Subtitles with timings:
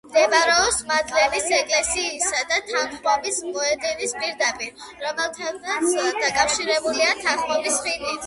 [0.09, 5.93] მდებარეობს მადლენის ეკლესიისა და თანხმობის მოედნის პირდაპირ, რომლებთანაც
[6.23, 8.17] დაკავშირებულია თანხმობის ხიდით.